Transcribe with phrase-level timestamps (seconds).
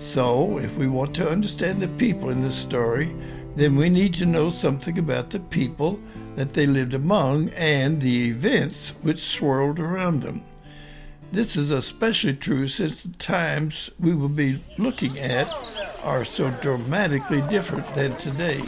[0.00, 3.14] So, if we want to understand the people in this story,
[3.60, 6.00] then we need to know something about the people
[6.34, 10.42] that they lived among and the events which swirled around them.
[11.30, 15.46] This is especially true since the times we will be looking at
[16.02, 18.62] are so dramatically different than today.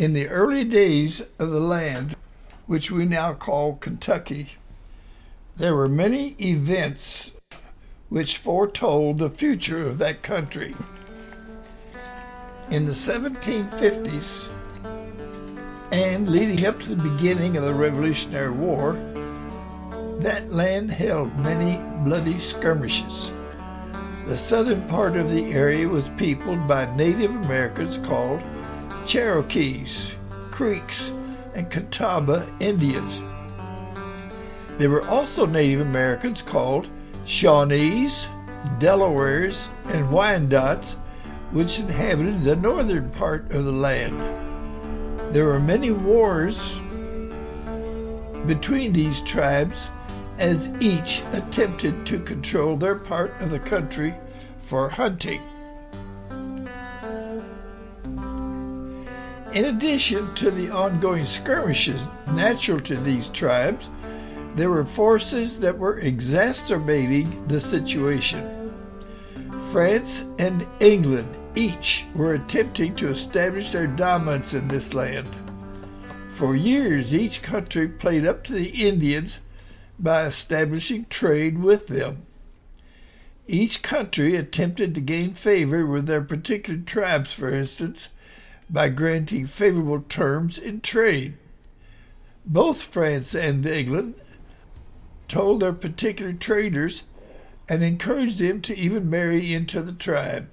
[0.00, 2.16] In the early days of the land,
[2.66, 4.50] which we now call Kentucky,
[5.56, 7.30] there were many events
[8.08, 10.74] which foretold the future of that country.
[12.70, 14.48] In the 1750s
[15.92, 18.92] and leading up to the beginning of the Revolutionary War,
[20.20, 23.30] that land held many bloody skirmishes.
[24.26, 28.40] The southern part of the area was peopled by Native Americans called
[29.06, 30.12] Cherokees,
[30.50, 31.10] Creeks,
[31.54, 33.22] and Catawba Indians.
[34.80, 36.88] There were also Native Americans called
[37.26, 38.26] Shawnees,
[38.78, 40.96] Delawares, and Wyandots,
[41.50, 44.18] which inhabited the northern part of the land.
[45.34, 46.80] There were many wars
[48.46, 49.88] between these tribes
[50.38, 54.14] as each attempted to control their part of the country
[54.62, 55.42] for hunting.
[59.52, 63.90] In addition to the ongoing skirmishes natural to these tribes,
[64.60, 68.70] there were forces that were exacerbating the situation.
[69.72, 75.26] France and England each were attempting to establish their dominance in this land.
[76.36, 79.38] For years, each country played up to the Indians
[79.98, 82.18] by establishing trade with them.
[83.46, 88.10] Each country attempted to gain favor with their particular tribes, for instance,
[88.68, 91.32] by granting favorable terms in trade.
[92.44, 94.16] Both France and England
[95.30, 97.04] told their particular traders
[97.68, 100.48] and encouraged them to even marry into the tribe.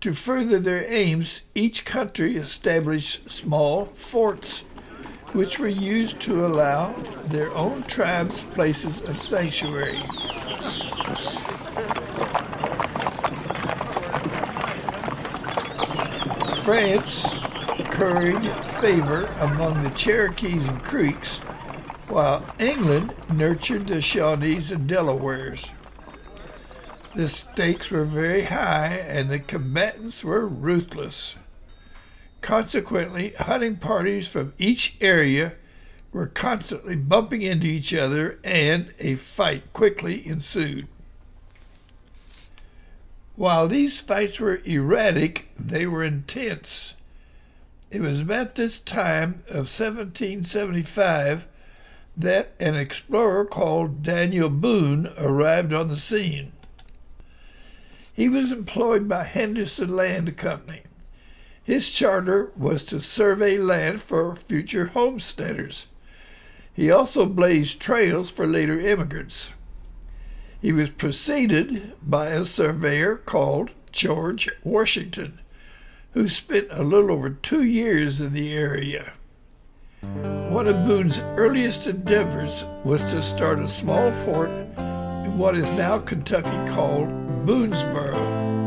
[0.00, 4.62] To further their aims, each country established small forts
[5.32, 6.92] which were used to allow
[7.24, 10.02] their own tribes places of sanctuary.
[16.64, 17.28] France
[17.92, 21.42] curried favor among the Cherokees and Creeks,
[22.10, 25.70] while England nurtured the Shawnees and Delawares.
[27.14, 31.36] The stakes were very high and the combatants were ruthless.
[32.40, 35.52] Consequently, hunting parties from each area
[36.12, 40.88] were constantly bumping into each other and a fight quickly ensued.
[43.36, 46.94] While these fights were erratic, they were intense.
[47.92, 51.46] It was about this time of 1775
[52.20, 56.52] that an explorer called Daniel Boone arrived on the scene.
[58.12, 60.82] He was employed by Henderson Land Company.
[61.62, 65.86] His charter was to survey land for future homesteaders.
[66.74, 69.50] He also blazed trails for later immigrants.
[70.60, 75.38] He was preceded by a surveyor called George Washington,
[76.12, 79.14] who spent a little over two years in the area.
[80.02, 85.98] One of Boone's earliest endeavors was to start a small fort in what is now
[85.98, 87.08] Kentucky called
[87.44, 88.59] Boonesboro.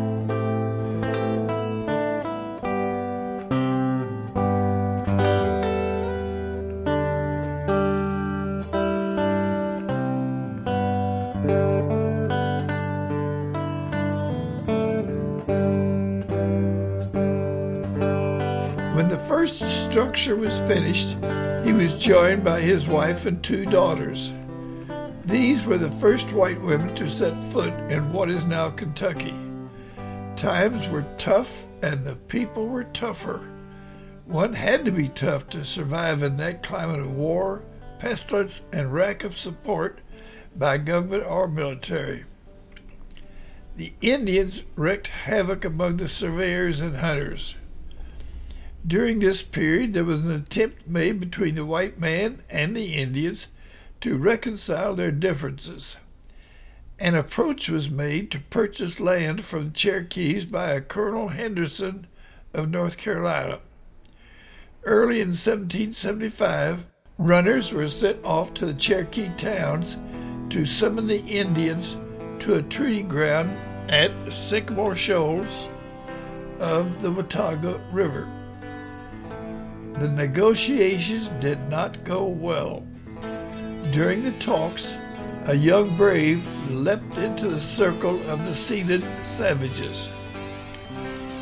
[19.93, 21.09] Structure was finished,
[21.63, 24.31] he was joined by his wife and two daughters.
[25.23, 29.35] These were the first white women to set foot in what is now Kentucky.
[30.35, 33.41] Times were tough and the people were tougher.
[34.25, 37.61] One had to be tough to survive in that climate of war,
[37.99, 39.99] pestilence, and lack of support
[40.55, 42.23] by government or military.
[43.75, 47.53] The Indians wreaked havoc among the surveyors and hunters.
[48.85, 53.47] During this period, there was an attempt made between the white man and the Indians
[54.01, 55.95] to reconcile their differences.
[56.99, 62.07] an approach was made to purchase land from the Cherokees by a Colonel Henderson
[62.53, 63.59] of North Carolina.
[64.83, 66.85] Early in 1775,
[67.17, 69.95] runners were sent off to the Cherokee towns
[70.49, 71.95] to summon the Indians
[72.39, 73.57] to a treaty ground
[73.89, 75.69] at Sycamore Shoals
[76.59, 78.42] of the Watauga River.
[79.99, 82.83] The negotiations did not go well.
[83.91, 84.95] During the talks,
[85.45, 89.03] a young brave leapt into the circle of the seated
[89.37, 90.09] savages.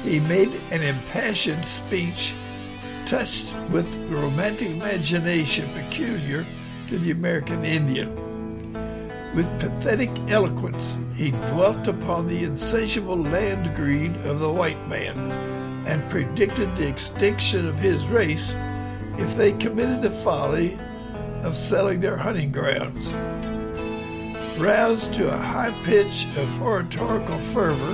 [0.04, 2.34] He made an impassioned speech
[3.08, 6.46] touched with romantic imagination peculiar
[6.90, 8.14] to the American Indian.
[9.34, 16.10] With pathetic eloquence, he dwelt upon the insatiable land greed of the white man and
[16.10, 18.54] predicted the extinction of his race
[19.18, 20.78] if they committed the folly
[21.44, 23.12] of selling their hunting grounds.
[24.60, 27.94] Roused to a high pitch of oratorical fervor,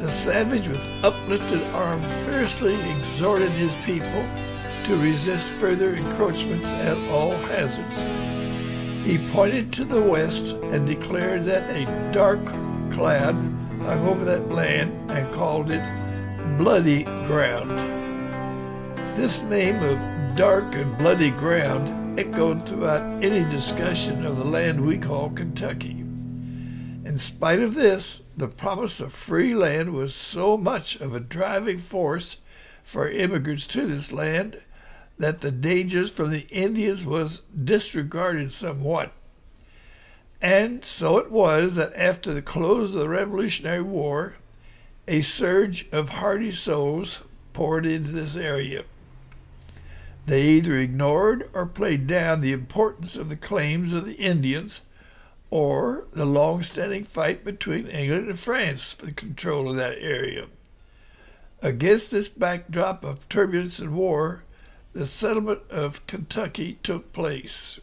[0.00, 4.24] the savage with uplifted arm fiercely exhorted his people
[4.84, 8.28] to resist further encroachments at all hazards.
[9.04, 12.44] He pointed to the west and declared that a dark
[12.92, 13.34] cloud
[13.82, 15.97] hung over that land and called it
[16.58, 17.70] Bloody Ground.
[19.16, 24.98] This name of dark and bloody ground echoed throughout any discussion of the land we
[24.98, 26.00] call Kentucky.
[27.04, 31.78] In spite of this, the promise of free land was so much of a driving
[31.78, 32.38] force
[32.82, 34.60] for immigrants to this land
[35.16, 39.12] that the dangers from the Indians was disregarded somewhat.
[40.42, 44.34] And so it was that after the close of the Revolutionary War,
[45.08, 47.22] a surge of hardy souls
[47.54, 48.84] poured into this area.
[50.26, 54.82] They either ignored or played down the importance of the claims of the Indians
[55.50, 60.46] or the long-standing fight between England and France for the control of that area.
[61.62, 64.42] Against this backdrop of turbulence and war,
[64.92, 67.80] the settlement of Kentucky took place.